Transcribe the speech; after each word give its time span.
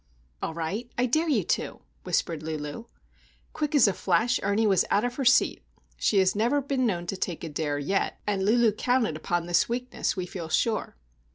"All 0.41 0.55
right, 0.55 0.91
I 0.97 1.05
dare 1.05 1.29
you 1.29 1.43
to," 1.43 1.81
whispered 2.01 2.41
Lulu. 2.41 2.85
Quick 3.53 3.75
as 3.75 3.87
a 3.87 3.93
flash 3.93 4.39
Ernie 4.41 4.65
was 4.65 4.83
out 4.89 5.03
of 5.03 5.13
her 5.17 5.25
seat. 5.25 5.61
She 5.95 6.17
has 6.17 6.35
never 6.35 6.59
been 6.59 6.87
known 6.87 7.05
to 7.05 7.15
take 7.15 7.43
a 7.43 7.49
dare, 7.49 7.77
yet; 7.77 8.19
and 8.25 8.43
Lulu 8.43 8.71
counted 8.71 9.15
upon 9.15 9.45
this 9.45 9.69
weakness, 9.69 10.17
we 10.17 10.25
feel 10.25 10.49
sure. 10.49 10.95